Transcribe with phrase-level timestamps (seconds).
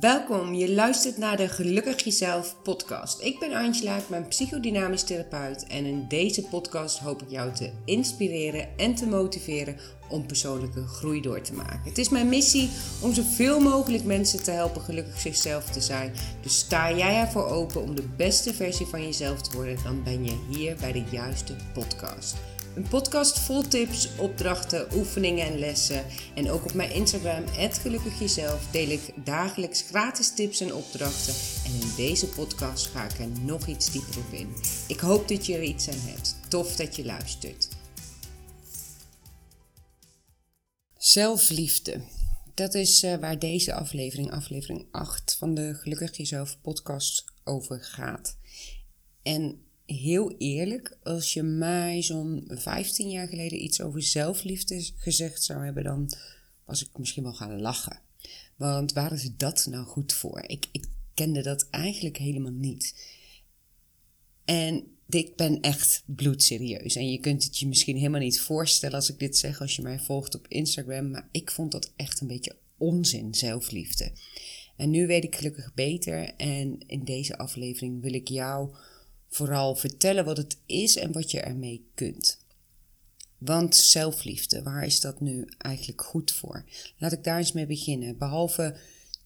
[0.00, 3.22] Welkom, je luistert naar de Gelukkig Jezelf podcast.
[3.22, 7.70] Ik ben Angela, ik ben psychodynamisch therapeut en in deze podcast hoop ik jou te
[7.84, 9.76] inspireren en te motiveren
[10.08, 11.80] om persoonlijke groei door te maken.
[11.84, 12.70] Het is mijn missie
[13.02, 16.12] om zoveel mogelijk mensen te helpen gelukkig zichzelf te zijn.
[16.40, 20.24] Dus sta jij ervoor open om de beste versie van jezelf te worden, dan ben
[20.24, 22.36] je hier bij de juiste podcast.
[22.76, 26.04] Een podcast vol tips, opdrachten, oefeningen en lessen.
[26.34, 31.34] En ook op mijn Instagram, Gelukkig Jezelf, deel ik dagelijks gratis tips en opdrachten.
[31.64, 34.48] En in deze podcast ga ik er nog iets dieper op in.
[34.88, 36.36] Ik hoop dat je er iets aan hebt.
[36.48, 37.68] Tof dat je luistert.
[40.96, 42.00] Zelfliefde.
[42.54, 48.36] Dat is uh, waar deze aflevering, aflevering 8 van de Gelukkig Jezelf podcast over gaat.
[49.22, 55.64] En heel eerlijk, als je mij zo'n 15 jaar geleden iets over zelfliefde gezegd zou
[55.64, 56.10] hebben, dan
[56.64, 58.00] was ik misschien wel gaan lachen.
[58.56, 60.42] Want waar is dat nou goed voor?
[60.46, 60.84] Ik, ik
[61.14, 62.94] kende dat eigenlijk helemaal niet.
[64.44, 66.96] En ik ben echt bloedserieus.
[66.96, 69.82] En je kunt het je misschien helemaal niet voorstellen als ik dit zeg, als je
[69.82, 71.10] mij volgt op Instagram.
[71.10, 74.12] Maar ik vond dat echt een beetje onzin, zelfliefde.
[74.76, 76.34] En nu weet ik gelukkig beter.
[76.36, 78.74] En in deze aflevering wil ik jou
[79.36, 82.38] vooral vertellen wat het is en wat je ermee kunt.
[83.38, 86.64] Want zelfliefde, waar is dat nu eigenlijk goed voor?
[86.98, 88.18] Laat ik daar eens mee beginnen.
[88.18, 88.76] Behalve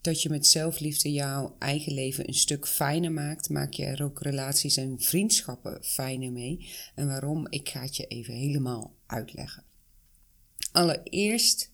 [0.00, 4.22] dat je met zelfliefde jouw eigen leven een stuk fijner maakt, maak je er ook
[4.22, 6.69] relaties en vriendschappen fijner mee.
[6.95, 7.47] En waarom?
[7.50, 9.64] Ik ga het je even helemaal uitleggen.
[10.72, 11.70] Allereerst,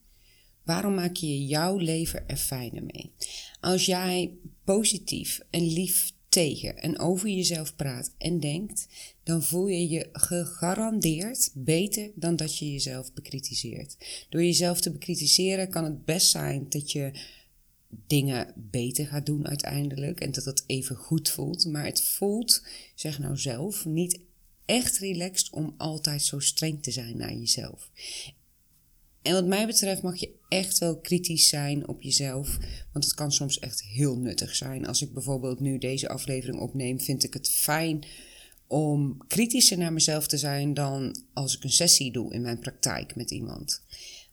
[0.63, 3.13] waarom maak je jouw leven er fijner mee?
[3.61, 4.33] Als jij
[4.65, 8.87] positief en lief en over jezelf praat en denkt,
[9.23, 13.97] dan voel je je gegarandeerd beter dan dat je jezelf bekritiseert.
[14.29, 17.11] Door jezelf te bekritiseren kan het best zijn dat je
[18.07, 22.63] dingen beter gaat doen uiteindelijk en dat het even goed voelt, maar het voelt,
[22.95, 24.21] zeg nou zelf, niet
[24.65, 27.91] echt relaxed om altijd zo streng te zijn naar jezelf.
[29.27, 32.59] En wat mij betreft mag je echt wel kritisch zijn op jezelf.
[32.93, 34.87] Want het kan soms echt heel nuttig zijn.
[34.87, 38.05] Als ik bijvoorbeeld nu deze aflevering opneem, vind ik het fijn
[38.67, 43.17] om kritischer naar mezelf te zijn dan als ik een sessie doe in mijn praktijk
[43.17, 43.83] met iemand.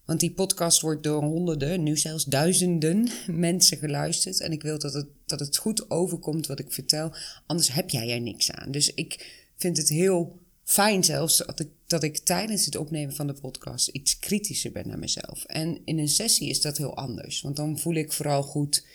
[0.05, 4.41] Want die podcast wordt door honderden, nu zelfs duizenden mensen geluisterd.
[4.41, 7.13] En ik wil dat het, dat het goed overkomt wat ik vertel.
[7.45, 8.71] Anders heb jij er niks aan.
[8.71, 13.27] Dus ik vind het heel fijn zelfs dat ik, dat ik tijdens het opnemen van
[13.27, 15.43] de podcast iets kritischer ben naar mezelf.
[15.43, 18.85] En in een sessie is dat heel anders, want dan voel ik vooral goed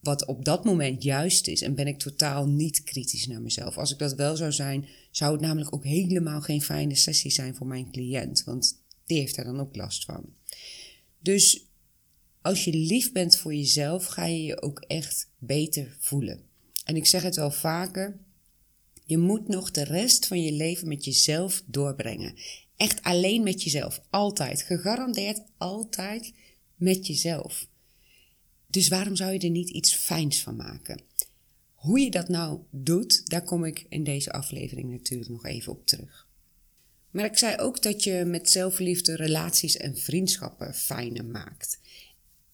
[0.00, 3.78] wat op dat moment juist is en ben ik totaal niet kritisch naar mezelf.
[3.78, 7.54] Als ik dat wel zou zijn, zou het namelijk ook helemaal geen fijne sessie zijn
[7.54, 10.24] voor mijn cliënt, want die heeft daar dan ook last van.
[11.18, 11.66] Dus
[12.40, 16.40] als je lief bent voor jezelf, ga je je ook echt beter voelen.
[16.84, 18.18] En ik zeg het wel vaker,
[19.12, 22.34] je moet nog de rest van je leven met jezelf doorbrengen.
[22.76, 24.00] Echt alleen met jezelf.
[24.10, 24.62] Altijd.
[24.62, 26.32] Gegarandeerd altijd
[26.76, 27.66] met jezelf.
[28.66, 31.02] Dus waarom zou je er niet iets fijns van maken?
[31.74, 35.86] Hoe je dat nou doet, daar kom ik in deze aflevering natuurlijk nog even op
[35.86, 36.28] terug.
[37.10, 41.80] Maar ik zei ook dat je met zelfliefde relaties en vriendschappen fijner maakt.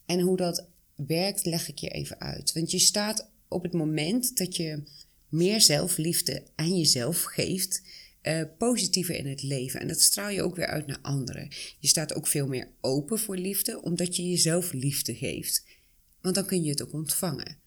[0.05, 2.53] En hoe dat werkt, leg ik je even uit.
[2.53, 4.83] Want je staat op het moment dat je
[5.29, 7.81] meer zelfliefde aan jezelf geeft,
[8.23, 9.79] uh, positiever in het leven.
[9.79, 11.49] En dat straal je ook weer uit naar anderen.
[11.79, 15.65] Je staat ook veel meer open voor liefde, omdat je jezelf liefde geeft.
[16.21, 17.57] Want dan kun je het ook ontvangen.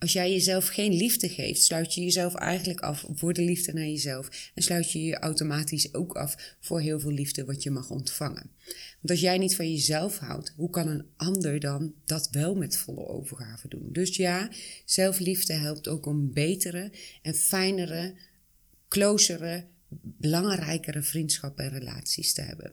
[0.00, 3.86] Als jij jezelf geen liefde geeft, sluit je jezelf eigenlijk af voor de liefde naar
[3.86, 4.50] jezelf.
[4.54, 8.50] En sluit je je automatisch ook af voor heel veel liefde wat je mag ontvangen.
[8.66, 12.76] Want als jij niet van jezelf houdt, hoe kan een ander dan dat wel met
[12.76, 13.88] volle overgave doen?
[13.92, 14.50] Dus ja,
[14.84, 18.14] zelfliefde helpt ook om betere en fijnere,
[18.88, 19.66] closere,
[20.02, 22.72] belangrijkere vriendschappen en relaties te hebben.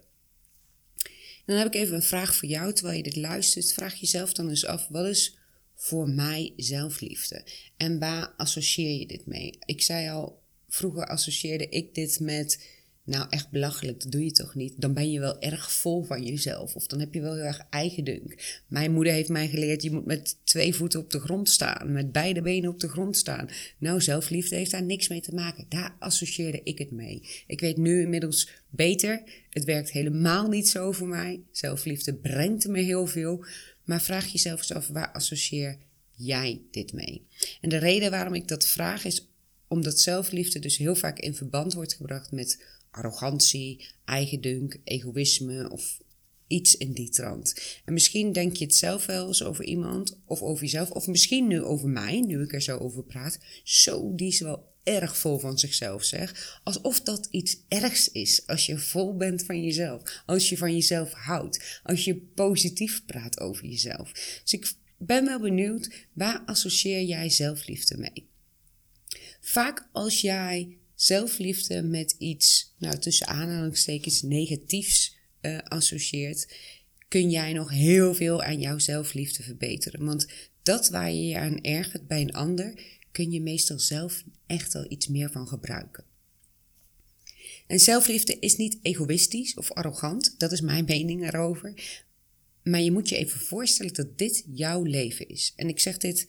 [1.48, 3.74] En dan heb ik even een vraag voor jou terwijl je dit luistert.
[3.74, 5.38] Vraag jezelf dan eens af: wat is
[5.78, 7.46] voor mij zelfliefde?
[7.78, 9.58] En waar associeer je dit mee?
[9.66, 12.76] Ik zei al, vroeger associeerde ik dit met
[13.08, 14.74] nou, echt belachelijk, dat doe je toch niet?
[14.82, 16.76] Dan ben je wel erg vol van jezelf.
[16.76, 18.62] Of dan heb je wel heel erg eigendunk.
[18.68, 21.92] Mijn moeder heeft mij geleerd, je moet met twee voeten op de grond staan.
[21.92, 23.50] Met beide benen op de grond staan.
[23.78, 25.66] Nou, zelfliefde heeft daar niks mee te maken.
[25.70, 27.22] Daar associeerde ik het mee.
[27.48, 29.24] Ik weet nu inmiddels beter.
[29.50, 31.42] Het werkt helemaal niet zo voor mij.
[31.52, 33.46] Zelfliefde brengt me heel veel.
[33.88, 35.78] Maar vraag jezelf eens af, waar associeer
[36.12, 37.28] jij dit mee?
[37.62, 39.28] En de reden waarom ik dat vraag is
[39.68, 46.00] omdat zelfliefde dus heel vaak in verband wordt gebracht met arrogantie, eigendunk, egoïsme of
[46.48, 47.56] Iets in die trant.
[47.86, 50.92] En misschien denk je het zelf wel eens over iemand of over jezelf.
[50.92, 53.40] Of misschien nu over mij, nu ik er zo over praat.
[53.64, 56.60] Zo, die is wel erg vol van zichzelf, zeg.
[56.64, 60.24] Alsof dat iets ergs is als je vol bent van jezelf.
[60.26, 61.80] Als je van jezelf houdt.
[61.84, 64.12] Als je positief praat over jezelf.
[64.44, 68.30] Dus ik ben wel benieuwd, waar associeer jij zelfliefde mee?
[69.42, 76.48] Vaak als jij zelfliefde met iets, nou tussen aanhalingstekens, negatiefs uh, associeert,
[77.08, 80.06] kun jij nog heel veel aan jouw zelfliefde verbeteren.
[80.06, 80.28] Want
[80.64, 82.74] dat waar je je aan ergert bij een ander,
[83.18, 86.04] kun je meestal zelf echt al iets meer van gebruiken.
[87.68, 91.74] En zelfliefde is niet egoïstisch of arrogant, dat is mijn mening erover.
[92.64, 95.54] Maar je moet je even voorstellen dat dit jouw leven is.
[95.56, 96.28] En ik zeg dit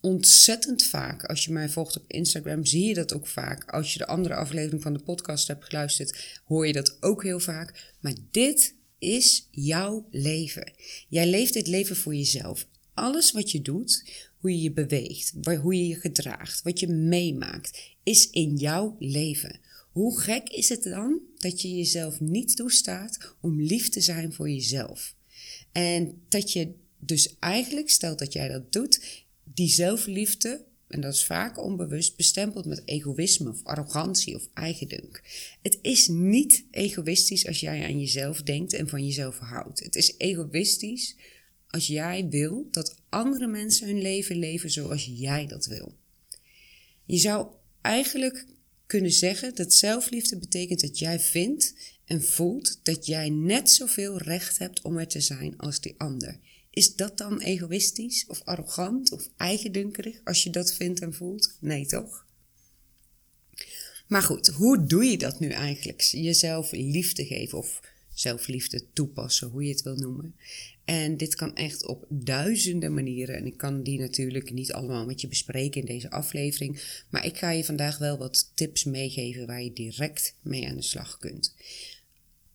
[0.00, 1.24] ontzettend vaak.
[1.24, 3.70] Als je mij volgt op Instagram, zie je dat ook vaak.
[3.70, 7.40] Als je de andere aflevering van de podcast hebt geluisterd, hoor je dat ook heel
[7.40, 7.94] vaak.
[8.00, 10.72] Maar dit is jouw leven.
[11.08, 12.66] Jij leeft dit leven voor jezelf.
[12.94, 14.04] Alles wat je doet,
[14.40, 19.60] hoe je je beweegt, hoe je je gedraagt, wat je meemaakt, is in jouw leven.
[19.92, 24.50] Hoe gek is het dan dat je jezelf niet toestaat om lief te zijn voor
[24.50, 25.14] jezelf?
[25.72, 31.24] En dat je dus eigenlijk, stelt dat jij dat doet, die zelfliefde, en dat is
[31.24, 35.22] vaak onbewust, bestempelt met egoïsme of arrogantie of eigendunk.
[35.62, 39.84] Het is niet egoïstisch als jij aan jezelf denkt en van jezelf houdt.
[39.84, 41.16] Het is egoïstisch
[41.70, 45.96] als jij wil dat andere mensen hun leven leven zoals jij dat wil.
[47.04, 47.46] Je zou
[47.80, 48.46] eigenlijk
[48.86, 51.74] kunnen zeggen dat zelfliefde betekent dat jij vindt
[52.04, 56.38] en voelt dat jij net zoveel recht hebt om er te zijn als die ander.
[56.70, 61.56] Is dat dan egoïstisch of arrogant of eigendunkerig als je dat vindt en voelt?
[61.60, 62.26] Nee, toch?
[64.06, 66.00] Maar goed, hoe doe je dat nu eigenlijk?
[66.00, 67.80] Jezelf liefde geven of
[68.14, 70.34] zelfliefde toepassen, hoe je het wil noemen.
[70.90, 73.36] En dit kan echt op duizenden manieren.
[73.36, 76.82] En ik kan die natuurlijk niet allemaal met je bespreken in deze aflevering.
[77.10, 80.82] Maar ik ga je vandaag wel wat tips meegeven waar je direct mee aan de
[80.82, 81.54] slag kunt.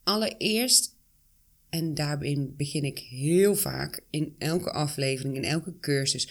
[0.03, 0.95] Allereerst
[1.69, 6.29] en daarbij begin ik heel vaak in elke aflevering, in elke cursus.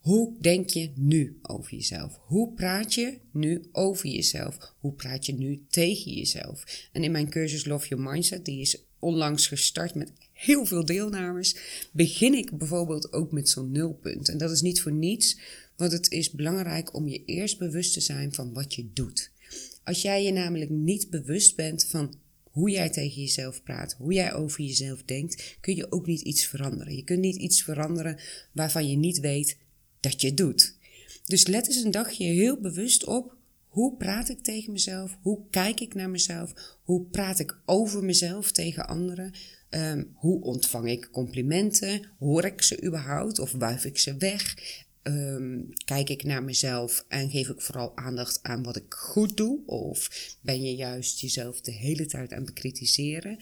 [0.00, 2.18] Hoe denk je nu over jezelf?
[2.26, 4.74] Hoe praat je nu over jezelf?
[4.78, 6.88] Hoe praat je nu tegen jezelf?
[6.92, 11.56] En in mijn cursus Love Your Mindset, die is onlangs gestart met heel veel deelnemers,
[11.92, 14.28] begin ik bijvoorbeeld ook met zo'n nulpunt.
[14.28, 15.38] En dat is niet voor niets,
[15.76, 19.30] want het is belangrijk om je eerst bewust te zijn van wat je doet.
[19.84, 24.34] Als jij je namelijk niet bewust bent van hoe jij tegen jezelf praat, hoe jij
[24.34, 26.96] over jezelf denkt, kun je ook niet iets veranderen.
[26.96, 28.18] Je kunt niet iets veranderen
[28.52, 29.56] waarvan je niet weet
[30.00, 30.74] dat je het doet.
[31.24, 33.36] Dus let eens een dagje heel bewust op
[33.76, 35.18] hoe praat ik tegen mezelf?
[35.22, 36.78] Hoe kijk ik naar mezelf?
[36.82, 39.32] Hoe praat ik over mezelf tegen anderen?
[39.68, 42.08] Ehm, hoe ontvang ik complimenten?
[42.18, 44.54] Hoor ik ze überhaupt of wuif ik ze weg?
[45.02, 49.66] Ehm, kijk ik naar mezelf en geef ik vooral aandacht aan wat ik goed doe?
[49.66, 50.10] Of
[50.40, 53.38] ben je juist jezelf de hele tijd aan het bekritiseren?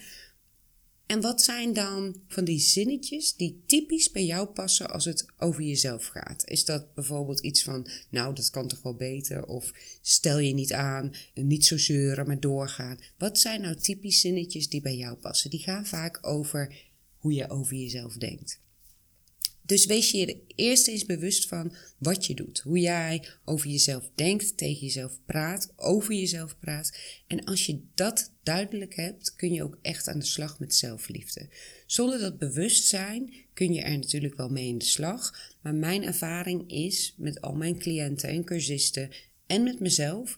[1.05, 5.63] En wat zijn dan van die zinnetjes die typisch bij jou passen als het over
[5.63, 6.47] jezelf gaat?
[6.47, 9.45] Is dat bijvoorbeeld iets van, nou, dat kan toch wel beter?
[9.45, 12.99] Of stel je niet aan, niet zo zeuren, maar doorgaan.
[13.17, 15.49] Wat zijn nou typisch zinnetjes die bij jou passen?
[15.49, 16.75] Die gaan vaak over
[17.17, 18.59] hoe je over jezelf denkt.
[19.65, 22.59] Dus wees je er eerst eens bewust van wat je doet.
[22.59, 26.97] Hoe jij over jezelf denkt, tegen jezelf praat, over jezelf praat.
[27.27, 31.49] En als je dat duidelijk hebt, kun je ook echt aan de slag met zelfliefde.
[31.85, 35.53] Zonder dat bewustzijn kun je er natuurlijk wel mee in de slag.
[35.61, 39.09] Maar mijn ervaring is met al mijn cliënten en cursisten
[39.47, 40.35] en met mezelf,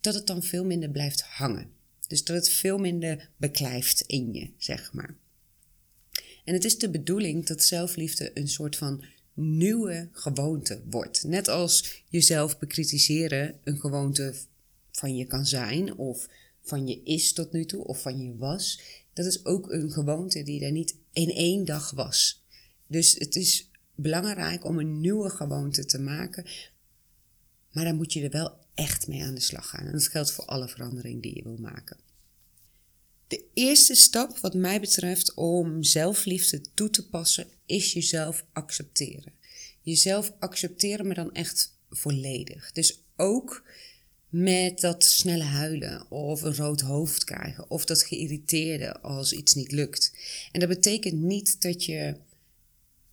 [0.00, 1.70] dat het dan veel minder blijft hangen.
[2.06, 5.16] Dus dat het veel minder beklijft in je, zeg maar.
[6.48, 11.24] En het is de bedoeling dat zelfliefde een soort van nieuwe gewoonte wordt.
[11.24, 14.34] Net als jezelf bekritiseren een gewoonte
[14.90, 16.28] van je kan zijn, of
[16.60, 18.80] van je is tot nu toe, of van je was.
[19.12, 22.44] Dat is ook een gewoonte die er niet in één dag was.
[22.86, 26.44] Dus het is belangrijk om een nieuwe gewoonte te maken.
[27.72, 29.86] Maar dan moet je er wel echt mee aan de slag gaan.
[29.86, 32.07] En dat geldt voor alle verandering die je wil maken.
[33.28, 39.32] De eerste stap, wat mij betreft, om zelfliefde toe te passen, is jezelf accepteren.
[39.82, 42.72] Jezelf accepteren, maar dan echt volledig.
[42.72, 43.62] Dus ook
[44.28, 49.72] met dat snelle huilen of een rood hoofd krijgen of dat geïrriteerde als iets niet
[49.72, 50.12] lukt.
[50.52, 52.16] En dat betekent niet dat je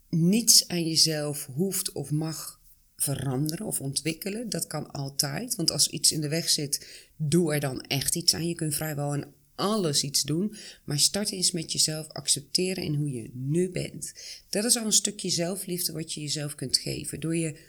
[0.09, 2.59] niets aan jezelf hoeft of mag
[2.95, 4.49] veranderen of ontwikkelen.
[4.49, 8.33] Dat kan altijd, want als iets in de weg zit, doe er dan echt iets
[8.33, 8.47] aan.
[8.47, 13.11] Je kunt vrijwel een alles iets doen, maar start eens met jezelf accepteren in hoe
[13.11, 14.13] je nu bent.
[14.49, 17.19] Dat is al een stukje zelfliefde wat je jezelf kunt geven.
[17.19, 17.59] Door je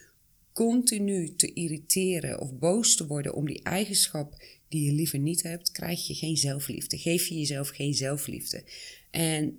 [0.53, 5.71] continu te irriteren of boos te worden om die eigenschap die je liever niet hebt,
[5.71, 6.99] krijg je geen zelfliefde.
[6.99, 8.65] Geef je jezelf geen zelfliefde.
[9.11, 9.59] En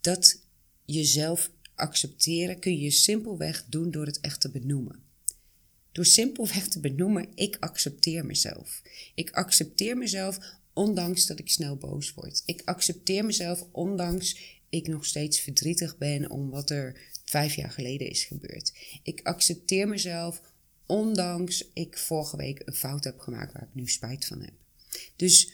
[0.00, 0.40] dat
[0.84, 5.02] jezelf accepteren kun je simpelweg doen door het echt te benoemen.
[5.92, 8.82] Door simpelweg te benoemen, ik accepteer mezelf.
[9.14, 10.38] Ik accepteer mezelf
[10.74, 12.42] ondanks dat ik snel boos word.
[12.46, 18.08] Ik accepteer mezelf ondanks ik nog steeds verdrietig ben om wat er vijf jaar geleden
[18.08, 18.72] is gebeurd.
[19.02, 20.40] Ik accepteer mezelf
[20.86, 24.54] ondanks ik vorige week een fout heb gemaakt waar ik nu spijt van heb.
[25.16, 25.52] Dus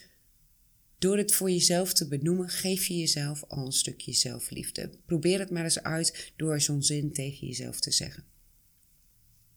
[0.99, 4.91] door het voor jezelf te benoemen, geef je jezelf al een stukje zelfliefde.
[5.07, 8.25] Probeer het maar eens uit door zo'n zin tegen jezelf te zeggen.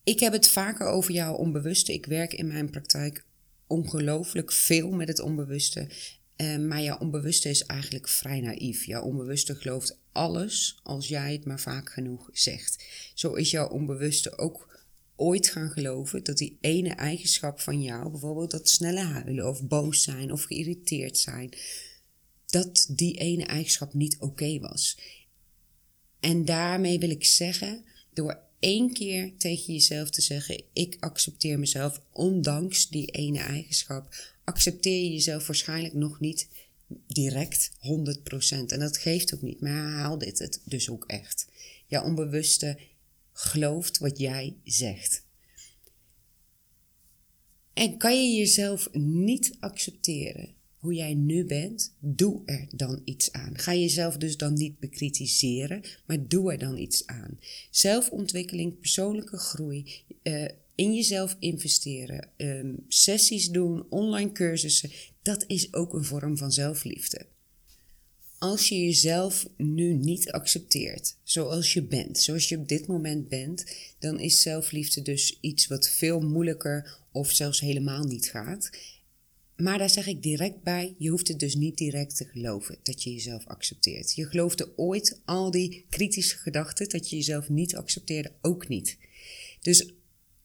[0.03, 1.93] Ik heb het vaker over jouw onbewuste.
[1.93, 3.25] Ik werk in mijn praktijk
[3.71, 5.87] ongelooflijk veel met het onbewuste.
[6.37, 8.85] Uh, maar jouw onbewuste is eigenlijk vrij naïef.
[8.85, 12.83] Jouw onbewuste gelooft alles als jij het maar vaak genoeg zegt.
[13.13, 14.69] Zo is jouw onbewuste ook
[15.15, 20.03] ooit gaan geloven dat die ene eigenschap van jou, bijvoorbeeld dat snelle huilen of boos
[20.03, 21.53] zijn of geïrriteerd zijn,
[22.45, 24.97] dat die ene eigenschap niet oké was.
[26.19, 32.01] En daarmee wil ik zeggen, door één keer tegen jezelf te zeggen: Ik accepteer mezelf,
[32.11, 36.47] ondanks die ene eigenschap, accepteer je jezelf waarschijnlijk nog niet
[37.07, 37.77] direct 100%.
[38.49, 41.47] En dat geeft ook niet, maar herhaal dit het dus ook echt.
[41.87, 42.79] Jouw onbewuste
[43.33, 45.23] gelooft wat jij zegt.
[47.73, 53.57] En kan je jezelf niet accepteren hoe jij nu bent, doe er dan iets aan.
[53.57, 57.39] Ga jezelf dus dan niet bekritiseren, maar doe er dan iets aan.
[57.69, 65.93] Zelfontwikkeling, persoonlijke groei, uh, in jezelf investeren, um, sessies doen, online cursussen, dat is ook
[65.93, 67.25] een vorm van zelfliefde.
[68.37, 73.65] Als je jezelf nu niet accepteert zoals je bent, zoals je op dit moment bent,
[73.99, 78.69] dan is zelfliefde dus iets wat veel moeilijker of zelfs helemaal niet gaat.
[79.61, 83.03] Maar daar zeg ik direct bij, je hoeft het dus niet direct te geloven dat
[83.03, 84.13] je jezelf accepteert.
[84.13, 88.97] Je geloofde ooit al die kritische gedachten dat je jezelf niet accepteerde ook niet.
[89.61, 89.91] Dus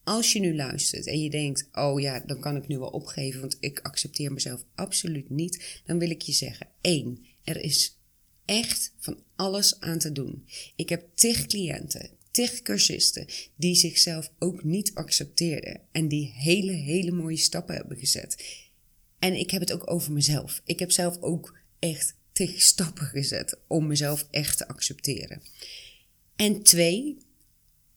[0.04, 3.40] als je nu luistert en je denkt, oh ja, dan kan ik nu wel opgeven,
[3.40, 7.98] want ik accepteer mezelf absoluut niet, dan wil ik je zeggen, één, er is
[8.44, 10.44] echt van alles aan te doen.
[10.76, 17.12] Ik heb tig cliënten, tig cursisten die zichzelf ook niet accepteerden en die hele, hele
[17.12, 18.64] mooie stappen hebben gezet.
[19.26, 20.62] En ik heb het ook over mezelf.
[20.64, 25.42] Ik heb zelf ook echt tig stappen gezet om mezelf echt te accepteren.
[26.36, 27.16] En twee,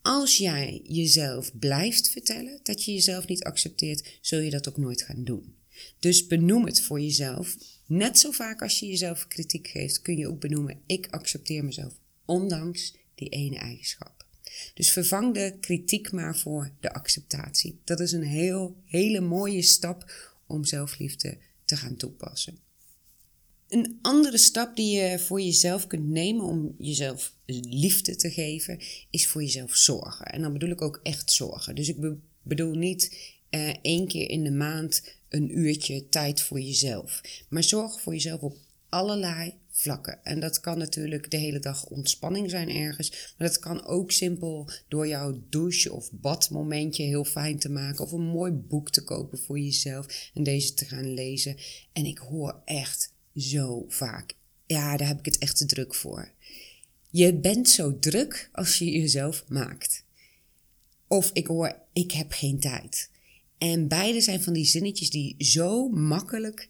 [0.02, 5.02] als jij jezelf blijft vertellen dat je jezelf niet accepteert, zul je dat ook nooit
[5.02, 5.56] gaan doen.
[6.00, 7.58] Dus benoem het voor jezelf.
[7.86, 11.94] Net zo vaak als je jezelf kritiek geeft, kun je ook benoemen: ik accepteer mezelf,
[12.26, 14.26] ondanks die ene eigenschap.
[14.74, 17.80] Dus vervang de kritiek maar voor de acceptatie.
[17.84, 20.12] Dat is een heel, hele mooie stap
[20.50, 22.60] om zelfliefde te gaan toepassen.
[23.68, 28.80] Een andere stap die je voor jezelf kunt nemen om jezelf liefde te geven,
[29.10, 30.26] is voor jezelf zorgen.
[30.26, 31.76] En dan bedoel ik ook echt zorgen.
[31.76, 31.98] Dus ik
[32.44, 33.18] bedoel niet
[33.50, 37.22] uh, één keer in de maand een uurtje tijd voor jezelf.
[37.50, 38.58] Maar zorg voor jezelf op
[38.90, 39.54] allerlei
[40.24, 43.34] En dat kan natuurlijk de hele dag ontspanning zijn ergens.
[43.38, 48.04] Maar dat kan ook simpel door jouw douche- of badmomentje heel fijn te maken.
[48.04, 51.58] Of een mooi boek te kopen voor jezelf en deze te gaan lezen.
[51.94, 54.36] En ik hoor echt zo vaak.
[54.66, 56.32] Ja, daar heb ik het echt te druk voor.
[57.10, 60.04] Je bent zo druk als je jezelf maakt.
[61.08, 63.10] Of ik hoor, ik heb geen tijd.
[63.58, 66.70] En beide zijn van die zinnetjes die zo makkelijk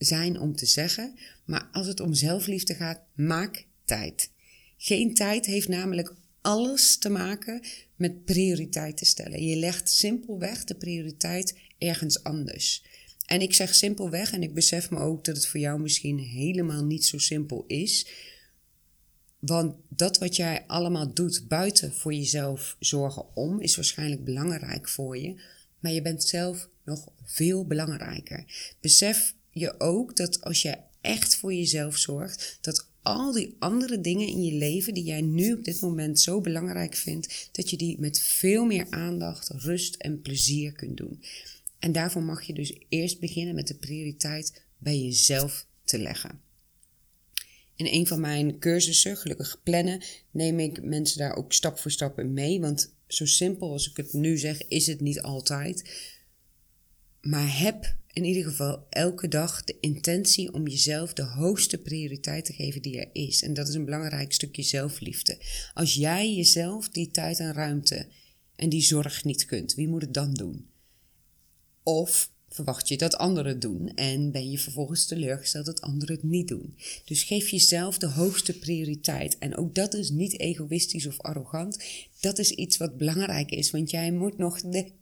[0.00, 1.14] zijn om te zeggen,
[1.44, 4.30] maar als het om zelfliefde gaat, maak tijd.
[4.76, 7.62] Geen tijd heeft namelijk alles te maken
[7.96, 9.46] met prioriteiten stellen.
[9.46, 12.84] Je legt simpelweg de prioriteit ergens anders.
[13.26, 16.84] En ik zeg simpelweg, en ik besef me ook dat het voor jou misschien helemaal
[16.84, 18.06] niet zo simpel is.
[19.38, 25.18] Want dat wat jij allemaal doet buiten voor jezelf zorgen om, is waarschijnlijk belangrijk voor
[25.18, 25.40] je.
[25.78, 28.44] Maar je bent zelf nog veel belangrijker.
[28.80, 34.26] Besef je ook dat als je echt voor jezelf zorgt, dat al die andere dingen
[34.26, 38.00] in je leven die jij nu op dit moment zo belangrijk vindt, dat je die
[38.00, 41.22] met veel meer aandacht, rust en plezier kunt doen.
[41.78, 46.40] En daarvoor mag je dus eerst beginnen met de prioriteit bij jezelf te leggen.
[47.74, 52.18] In een van mijn cursussen, gelukkig plannen, neem ik mensen daar ook stap voor stap
[52.18, 52.60] in mee.
[52.60, 55.90] Want zo simpel als ik het nu zeg, is het niet altijd.
[57.20, 62.52] Maar heb in ieder geval elke dag de intentie om jezelf de hoogste prioriteit te
[62.52, 63.42] geven die er is.
[63.42, 65.38] En dat is een belangrijk stukje zelfliefde.
[65.74, 68.06] Als jij jezelf die tijd en ruimte
[68.56, 70.68] en die zorg niet kunt, wie moet het dan doen?
[71.82, 76.24] Of verwacht je dat anderen het doen en ben je vervolgens teleurgesteld dat anderen het
[76.24, 76.74] niet doen.
[77.04, 79.38] Dus geef jezelf de hoogste prioriteit.
[79.38, 81.84] En ook dat is niet egoïstisch of arrogant.
[82.20, 84.60] Dat is iets wat belangrijk is, want jij moet nog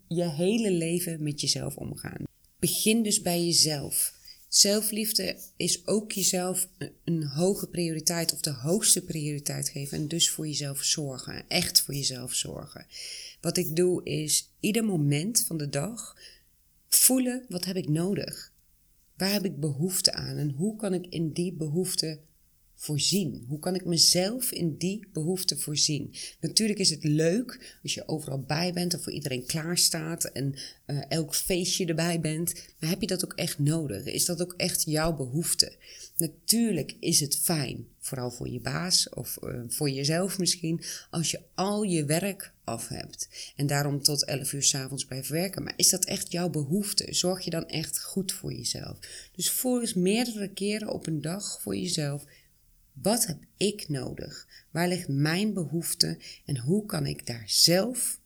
[0.09, 2.27] je hele leven met jezelf omgaan.
[2.59, 4.17] Begin dus bij jezelf.
[4.49, 6.69] Zelfliefde is ook jezelf
[7.05, 11.45] een hoge prioriteit of de hoogste prioriteit geven en dus voor jezelf zorgen.
[11.49, 12.87] Echt voor jezelf zorgen.
[13.41, 16.17] Wat ik doe is ieder moment van de dag
[16.89, 18.53] voelen wat heb ik nodig?
[19.17, 22.19] Waar heb ik behoefte aan en hoe kan ik in die behoefte
[22.81, 23.45] voorzien?
[23.49, 26.15] Hoe kan ik mezelf in die behoefte voorzien?
[26.41, 30.55] Natuurlijk is het leuk als je overal bij bent en voor iedereen klaar staat en
[30.87, 32.55] uh, elk feestje erbij bent.
[32.81, 34.05] Maar heb je dat ook echt nodig?
[34.05, 35.73] Is dat ook echt jouw behoefte?
[36.17, 41.41] Natuurlijk is het fijn, vooral voor je baas of uh, voor jezelf misschien, als je
[41.55, 43.29] al je werk af hebt.
[43.57, 45.63] En daarom tot 11 uur s'avonds blijft werken.
[45.63, 47.15] Maar is dat echt jouw behoefte?
[47.15, 48.99] Zorg je dan echt goed voor jezelf?
[49.33, 52.25] Dus voel eens meerdere keren op een dag voor jezelf
[53.03, 54.49] wat heb ik nodig?
[54.71, 58.21] Waar ligt mijn behoefte en hoe kan ik daar zelf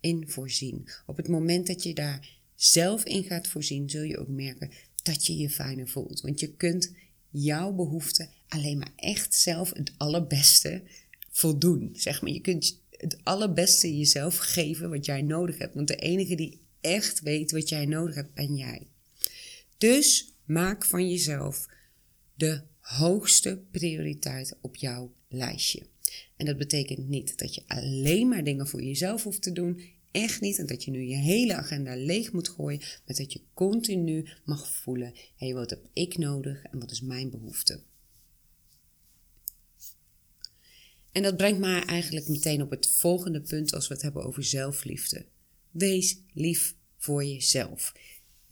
[0.00, 0.88] in voorzien?
[1.06, 4.70] Op het moment dat je daar zelf in gaat voorzien, zul je ook merken
[5.02, 6.20] dat je je fijner voelt.
[6.20, 6.92] Want je kunt
[7.30, 10.82] jouw behoefte alleen maar echt zelf het allerbeste
[11.30, 11.90] voldoen.
[11.92, 15.74] Zeg maar, je kunt het allerbeste jezelf geven wat jij nodig hebt.
[15.74, 18.86] Want de enige die echt weet wat jij nodig hebt, ben jij.
[19.78, 21.68] Dus maak van jezelf
[22.34, 25.86] de hoogste prioriteit op jouw lijstje.
[26.36, 29.82] En dat betekent niet dat je alleen maar dingen voor jezelf hoeft te doen.
[30.10, 30.58] Echt niet.
[30.58, 32.78] En dat je nu je hele agenda leeg moet gooien.
[32.78, 37.00] Maar dat je continu mag voelen: hé, hey, wat heb ik nodig en wat is
[37.00, 37.80] mijn behoefte?
[41.12, 44.44] En dat brengt mij eigenlijk meteen op het volgende punt als we het hebben over
[44.44, 45.26] zelfliefde.
[45.70, 47.92] Wees lief voor jezelf.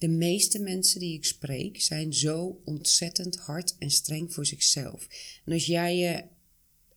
[0.01, 5.07] De meeste mensen die ik spreek zijn zo ontzettend hard en streng voor zichzelf.
[5.45, 6.23] En als jij je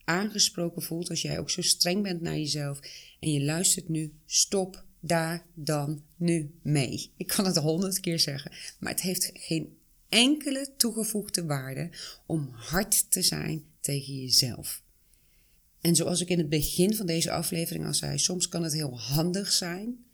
[0.03, 2.79] aangesproken voelt, als jij ook zo streng bent naar jezelf
[3.19, 7.11] en je luistert nu, stop daar dan nu mee.
[7.17, 9.77] Ik kan het honderd keer zeggen, maar het heeft geen
[10.09, 11.89] enkele toegevoegde waarde
[12.25, 14.83] om hard te zijn tegen jezelf.
[15.81, 18.99] En zoals ik in het begin van deze aflevering al zei, soms kan het heel
[18.99, 20.04] handig zijn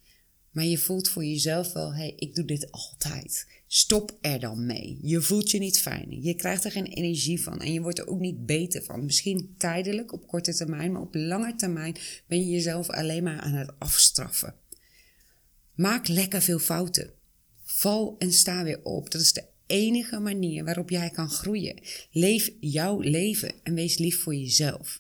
[0.52, 3.48] maar je voelt voor jezelf wel, hé, hey, ik doe dit altijd.
[3.68, 5.00] Stop er dan mee.
[5.02, 6.22] Je voelt je niet fijn.
[6.22, 9.06] Je krijgt er geen energie van en je wordt er ook niet beter van.
[9.06, 11.96] Misschien tijdelijk, op korte termijn, maar op lange termijn
[12.28, 14.56] ben je jezelf alleen maar aan het afstraffen.
[15.76, 17.14] Maak lekker veel fouten.
[17.64, 19.12] Val en sta weer op.
[19.12, 21.80] Dat is de enige manier waarop jij kan groeien.
[22.12, 25.00] Leef jouw leven en wees lief voor jezelf.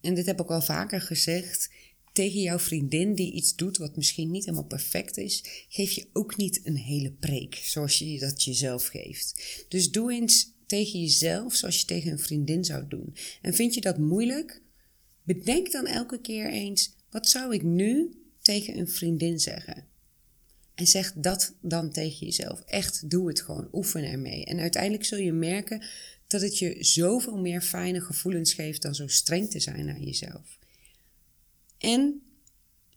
[0.00, 1.70] En dit heb ik al vaker gezegd
[2.12, 6.36] tegen jouw vriendin die iets doet wat misschien niet helemaal perfect is, geef je ook
[6.36, 9.64] niet een hele preek zoals je dat jezelf geeft.
[9.68, 13.16] Dus doe eens tegen jezelf zoals je tegen een vriendin zou doen.
[13.42, 14.62] En vind je dat moeilijk?
[15.22, 19.88] Bedenk dan elke keer eens: wat zou ik nu tegen een vriendin zeggen?
[20.74, 22.60] En zeg dat dan tegen jezelf.
[22.60, 23.68] Echt, doe het gewoon.
[23.72, 24.44] Oefen ermee.
[24.44, 25.84] En uiteindelijk zul je merken
[26.26, 30.58] dat het je zoveel meer fijne gevoelens geeft dan zo streng te zijn naar jezelf.
[31.80, 32.22] En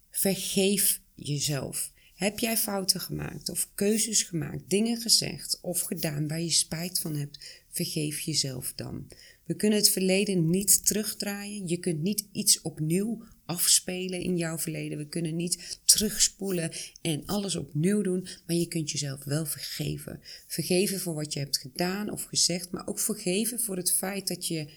[0.10, 1.92] vergeef jezelf.
[2.16, 7.16] Heb jij fouten gemaakt of keuzes gemaakt, dingen gezegd of gedaan waar je spijt van
[7.16, 7.64] hebt?
[7.70, 9.08] Vergeef jezelf dan.
[9.46, 11.68] We kunnen het verleden niet terugdraaien.
[11.68, 14.98] Je kunt niet iets opnieuw afspelen in jouw verleden.
[14.98, 20.20] We kunnen niet terugspoelen en alles opnieuw doen, maar je kunt jezelf wel vergeven.
[20.48, 24.48] Vergeven voor wat je hebt gedaan of gezegd, maar ook vergeven voor het feit dat
[24.48, 24.70] je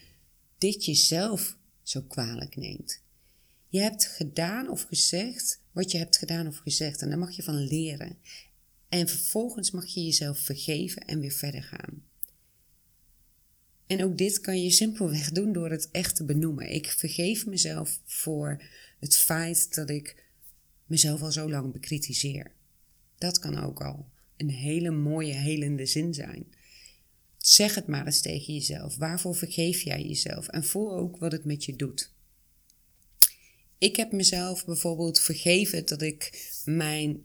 [0.58, 3.04] dit jezelf zo kwalijk neemt.
[3.76, 7.42] Je hebt gedaan of gezegd wat je hebt gedaan of gezegd en daar mag je
[7.42, 8.18] van leren.
[8.88, 12.04] En vervolgens mag je jezelf vergeven en weer verder gaan.
[13.86, 16.70] En ook dit kan je simpelweg doen door het echt te benoemen.
[16.70, 18.62] Ik vergeef mezelf voor
[19.00, 20.24] het feit dat ik
[20.86, 22.52] mezelf al zo lang bekritiseer.
[23.18, 26.46] Dat kan ook al een hele mooie, helende zin zijn.
[27.38, 28.96] Zeg het maar eens tegen jezelf.
[28.96, 30.48] Waarvoor vergeef jij jezelf?
[30.48, 32.14] En voel ook wat het met je doet.
[33.78, 37.22] Ik heb mezelf bijvoorbeeld vergeven dat ik mijn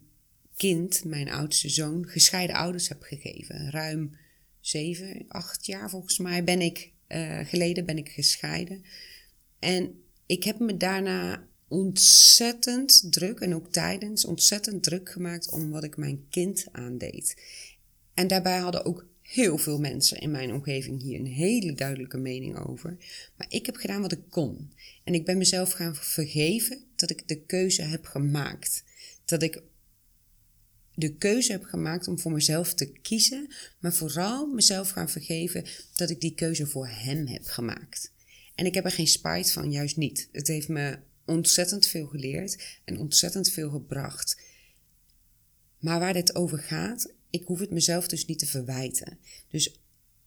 [0.55, 3.71] kind, mijn oudste zoon, gescheiden ouders heb gegeven.
[3.71, 4.17] Ruim
[4.59, 8.83] zeven, acht jaar volgens mij ben ik uh, geleden ben ik gescheiden.
[9.59, 15.83] En ik heb me daarna ontzettend druk en ook tijdens ontzettend druk gemaakt om wat
[15.83, 17.41] ik mijn kind aandeed.
[18.13, 22.57] En daarbij hadden ook heel veel mensen in mijn omgeving hier een hele duidelijke mening
[22.57, 22.97] over.
[23.37, 24.73] Maar ik heb gedaan wat ik kon.
[25.03, 28.83] En ik ben mezelf gaan vergeven dat ik de keuze heb gemaakt.
[29.25, 29.61] Dat ik
[30.95, 35.65] de keuze heb gemaakt om voor mezelf te kiezen, maar vooral mezelf gaan vergeven
[35.95, 38.11] dat ik die keuze voor hem heb gemaakt.
[38.55, 40.29] En ik heb er geen spijt van, juist niet.
[40.31, 44.41] Het heeft me ontzettend veel geleerd en ontzettend veel gebracht.
[45.79, 49.17] Maar waar dit over gaat, ik hoef het mezelf dus niet te verwijten.
[49.49, 49.75] Dus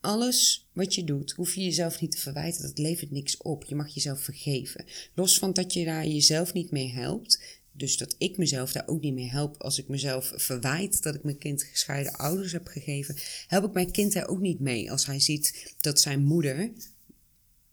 [0.01, 2.63] alles wat je doet, hoef je jezelf niet te verwijten.
[2.63, 3.65] Dat levert niks op.
[3.65, 4.85] Je mag jezelf vergeven.
[5.15, 7.41] Los van dat je daar jezelf niet mee helpt.
[7.77, 11.23] Dus dat ik mezelf daar ook niet mee help als ik mezelf verwijt dat ik
[11.23, 15.07] mijn kind gescheiden ouders heb gegeven, help ik mijn kind daar ook niet mee als
[15.07, 16.73] hij ziet dat zijn moeder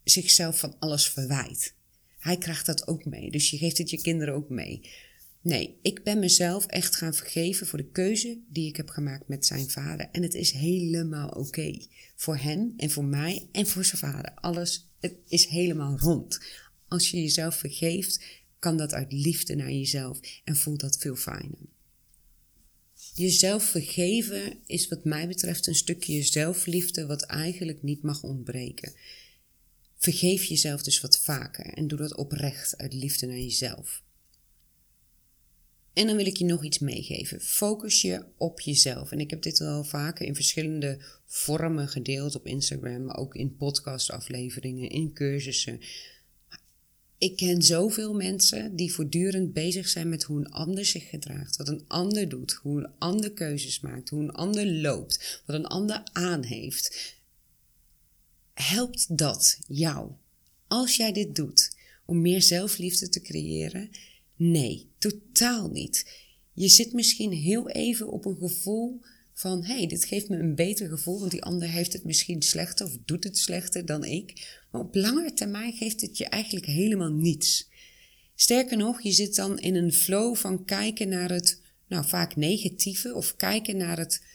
[0.04, 1.74] zichzelf van alles verwijt.
[2.18, 4.82] Hij krijgt dat ook mee, dus je geeft het je kinderen ook mee.
[5.44, 9.46] Nee, ik ben mezelf echt gaan vergeven voor de keuze die ik heb gemaakt met
[9.46, 10.10] zijn vader.
[10.12, 11.78] En het is helemaal oké.
[12.16, 14.34] Voor hem en voor mij en voor zijn vader.
[14.34, 16.40] Alles, het is helemaal rond.
[16.88, 18.24] Als je jezelf vergeeft,
[18.60, 21.70] kan dat uit liefde naar jezelf en voelt dat veel fijner.
[23.14, 28.94] Jezelf vergeven is wat mij betreft een stukje zelfliefde wat eigenlijk niet mag ontbreken.
[29.98, 34.04] Vergeef jezelf dus wat vaker en doe dat oprecht uit liefde naar jezelf.
[35.94, 37.42] En dan wil ik je nog iets meegeven.
[37.42, 39.12] Focus je op jezelf.
[39.12, 43.56] En ik heb dit al vaker in verschillende vormen gedeeld op Instagram, maar ook in
[43.56, 45.80] podcastafleveringen, in cursussen.
[47.18, 51.68] Ik ken zoveel mensen die voortdurend bezig zijn met hoe een ander zich gedraagt, wat
[51.68, 56.04] een ander doet, hoe een ander keuzes maakt, hoe een ander loopt, wat een ander
[56.12, 57.16] aan heeft.
[58.54, 60.12] Helpt dat jou?
[60.68, 63.90] Als jij dit doet om meer zelfliefde te creëren,
[64.44, 66.12] Nee, totaal niet.
[66.54, 69.02] Je zit misschien heel even op een gevoel
[69.34, 72.42] van: hé, hey, dit geeft me een beter gevoel, want die ander heeft het misschien
[72.42, 74.60] slechter of doet het slechter dan ik.
[74.72, 77.70] Maar op langere termijn geeft het je eigenlijk helemaal niets.
[78.36, 83.14] Sterker nog, je zit dan in een flow van kijken naar het, nou vaak negatieve,
[83.14, 84.26] of kijken naar het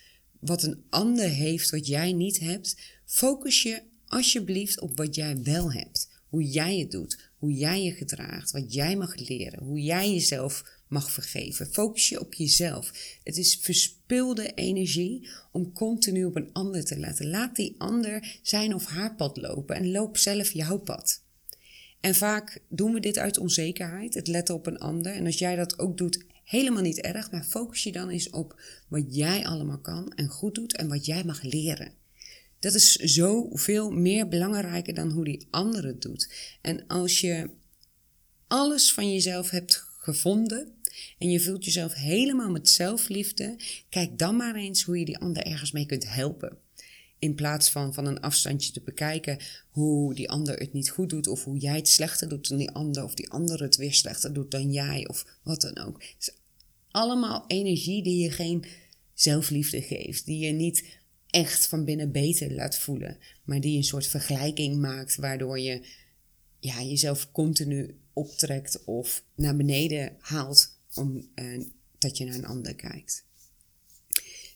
[0.40, 2.76] wat een ander heeft wat jij niet hebt.
[3.04, 7.92] Focus je alsjeblieft op wat jij wel hebt hoe jij het doet, hoe jij je
[7.92, 11.66] gedraagt, wat jij mag leren, hoe jij jezelf mag vergeven.
[11.66, 12.92] Focus je op jezelf.
[13.22, 17.30] Het is verspilde energie om continu op een ander te laten.
[17.30, 21.22] Laat die ander zijn of haar pad lopen en loop zelf jouw pad.
[22.00, 25.12] En vaak doen we dit uit onzekerheid, het letten op een ander.
[25.12, 28.60] En als jij dat ook doet, helemaal niet erg, maar focus je dan eens op
[28.88, 31.92] wat jij allemaal kan en goed doet en wat jij mag leren.
[32.66, 36.32] Dat is zoveel meer belangrijker dan hoe die andere het doet.
[36.60, 37.50] En als je
[38.46, 40.72] alles van jezelf hebt gevonden
[41.18, 43.56] en je voelt jezelf helemaal met zelfliefde,
[43.88, 46.58] kijk dan maar eens hoe je die ander ergens mee kunt helpen.
[47.18, 51.26] In plaats van van een afstandje te bekijken hoe die ander het niet goed doet,
[51.26, 54.32] of hoe jij het slechter doet dan die ander, of die ander het weer slechter
[54.32, 56.02] doet dan jij, of wat dan ook.
[56.02, 56.30] Het is
[56.90, 58.64] allemaal energie die je geen
[59.14, 60.95] zelfliefde geeft, die je niet
[61.36, 63.18] echt van binnen beter laat voelen.
[63.44, 65.86] Maar die een soort vergelijking maakt waardoor je
[66.60, 71.24] ja, jezelf continu optrekt of naar beneden haalt omdat
[71.98, 73.24] eh, je naar een ander kijkt.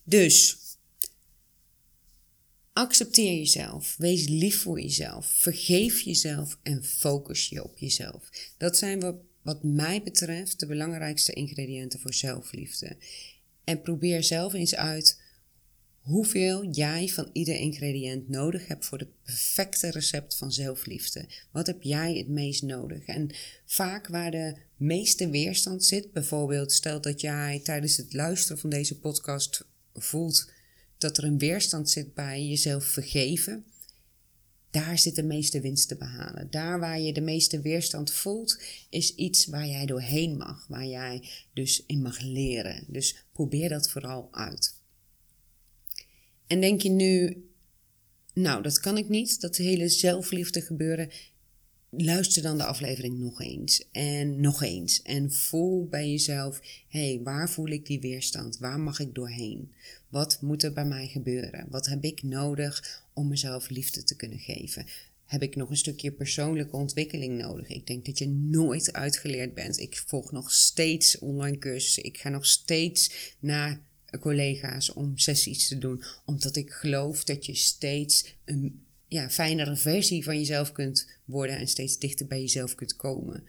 [0.04, 0.58] Dus
[2.72, 8.52] accepteer jezelf, wees lief voor jezelf, vergeef jezelf en focus je op jezelf.
[8.56, 12.96] Dat zijn wat, wat mij betreft de belangrijkste ingrediënten voor zelfliefde.
[13.64, 15.19] En probeer zelf eens uit
[16.00, 21.28] hoeveel jij van ieder ingrediënt nodig hebt voor het perfecte recept van zelfliefde.
[21.50, 23.04] Wat heb jij het meest nodig?
[23.06, 23.30] En
[23.64, 28.98] vaak waar de meeste weerstand zit, bijvoorbeeld stel dat jij tijdens het luisteren van deze
[28.98, 30.50] podcast voelt
[30.98, 33.64] dat er een weerstand zit bij jezelf vergeven.
[34.70, 36.50] Daar zit de meeste winst te behalen.
[36.50, 41.28] Daar waar je de meeste weerstand voelt, is iets waar jij doorheen mag, waar jij
[41.54, 42.84] dus in mag leren.
[42.88, 44.79] Dus probeer dat vooral uit.
[46.50, 47.44] En denk je nu,
[48.34, 51.10] nou, dat kan ik niet, dat hele zelfliefde gebeuren.
[51.90, 55.02] Luister dan de aflevering nog eens en nog eens.
[55.02, 58.58] En voel bij jezelf: hé, hey, waar voel ik die weerstand?
[58.58, 59.72] Waar mag ik doorheen?
[60.08, 61.66] Wat moet er bij mij gebeuren?
[61.68, 64.86] Wat heb ik nodig om mezelf liefde te kunnen geven?
[65.24, 67.68] Heb ik nog een stukje persoonlijke ontwikkeling nodig?
[67.68, 69.78] Ik denk dat je nooit uitgeleerd bent.
[69.78, 72.04] Ik volg nog steeds online cursussen.
[72.04, 76.02] Ik ga nog steeds naar collega's om sessies te doen.
[76.24, 81.68] Omdat ik geloof dat je steeds een ja, fijnere versie van jezelf kunt worden en
[81.68, 83.44] steeds dichter bij jezelf kunt komen.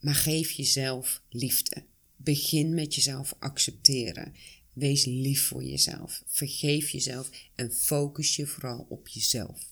[0.00, 1.84] Maar geef jezelf liefde.
[2.16, 4.34] Begin met jezelf accepteren.
[4.72, 6.22] Wees lief voor jezelf.
[6.26, 9.70] Vergeef jezelf en focus je vooral op jezelf.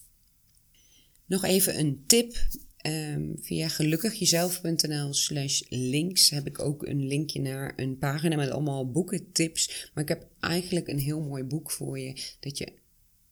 [1.27, 2.47] Nog even een tip.
[2.87, 8.91] Um, via gelukkigjezelf.nl slash links heb ik ook een linkje naar een pagina met allemaal
[8.91, 9.91] boekentips.
[9.95, 12.23] Maar ik heb eigenlijk een heel mooi boek voor je.
[12.41, 12.73] Dat je,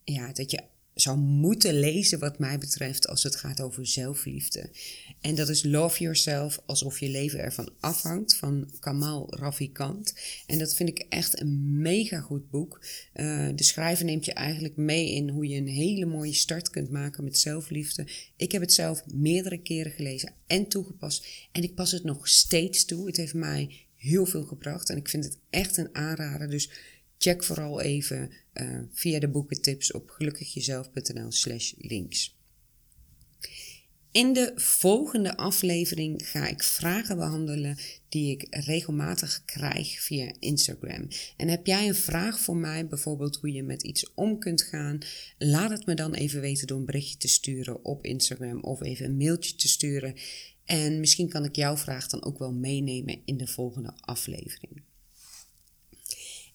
[0.04, 0.60] ja, dat je
[1.00, 4.70] zou moeten lezen, wat mij betreft, als het gaat over zelfliefde.
[5.20, 10.14] En dat is Love Yourself, alsof je leven ervan afhangt, van Kamal Ravikant.
[10.46, 12.84] En dat vind ik echt een mega goed boek.
[13.14, 16.90] Uh, de schrijver neemt je eigenlijk mee in hoe je een hele mooie start kunt
[16.90, 18.06] maken met zelfliefde.
[18.36, 21.26] Ik heb het zelf meerdere keren gelezen en toegepast.
[21.52, 23.06] En ik pas het nog steeds toe.
[23.06, 26.50] Het heeft mij heel veel gebracht en ik vind het echt een aanrader.
[26.50, 26.70] Dus
[27.18, 32.36] Check vooral even uh, via de boekentips op gelukkigjezelf.nl slash links.
[34.10, 37.78] In de volgende aflevering ga ik vragen behandelen
[38.08, 41.08] die ik regelmatig krijg via Instagram.
[41.36, 44.98] En heb jij een vraag voor mij, bijvoorbeeld hoe je met iets om kunt gaan?
[45.38, 49.06] Laat het me dan even weten door een berichtje te sturen op Instagram of even
[49.06, 50.14] een mailtje te sturen.
[50.64, 54.82] En misschien kan ik jouw vraag dan ook wel meenemen in de volgende aflevering.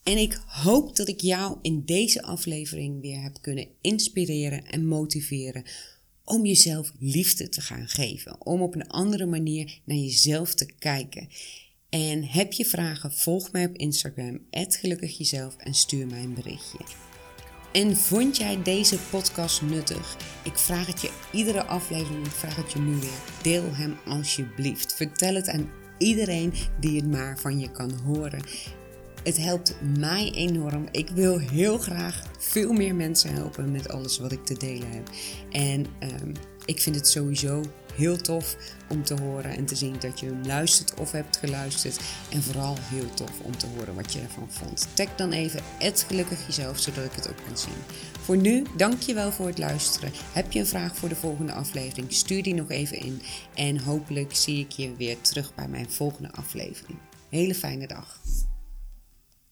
[0.03, 5.63] En ik hoop dat ik jou in deze aflevering weer heb kunnen inspireren en motiveren
[6.23, 8.45] om jezelf liefde te gaan geven.
[8.45, 11.27] Om op een andere manier naar jezelf te kijken.
[11.89, 16.79] En heb je vragen, volg mij op Instagram, gelukkigjezelf en stuur mij een berichtje.
[17.71, 20.17] En vond jij deze podcast nuttig?
[20.43, 23.21] Ik vraag het je iedere aflevering, ik vraag het je nu weer.
[23.41, 24.93] Deel hem alsjeblieft.
[24.93, 28.43] Vertel het aan iedereen die het maar van je kan horen.
[29.23, 30.87] Het helpt mij enorm.
[30.91, 35.09] Ik wil heel graag veel meer mensen helpen met alles wat ik te delen heb.
[35.51, 35.85] En
[36.21, 36.31] um,
[36.65, 37.63] ik vind het sowieso
[37.95, 38.57] heel tof
[38.89, 41.99] om te horen en te zien dat je luistert of hebt geluisterd.
[42.31, 44.87] En vooral heel tof om te horen wat je ervan vond.
[44.93, 47.73] Tag dan even het gelukkig jezelf, zodat ik het ook kan zien.
[48.21, 50.11] Voor nu, dankjewel voor het luisteren.
[50.33, 52.13] Heb je een vraag voor de volgende aflevering?
[52.13, 53.21] Stuur die nog even in.
[53.53, 56.97] En hopelijk zie ik je weer terug bij mijn volgende aflevering.
[57.29, 58.21] Hele fijne dag.